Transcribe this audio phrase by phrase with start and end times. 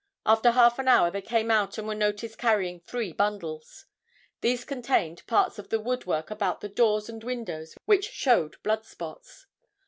[0.25, 3.85] After half an hour they came out and were noticed carrying three bundles.
[4.41, 9.45] These contained parts of the woodwork about the doors and windows which showed blood spots.